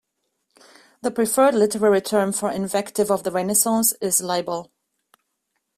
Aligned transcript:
The 1.03 1.11
preferred 1.11 1.53
literary 1.53 2.01
term 2.01 2.31
for 2.31 2.49
invective 2.49 3.11
of 3.11 3.21
the 3.21 3.29
Renaissance 3.29 3.93
is 4.01 4.19
libel. 4.19 4.71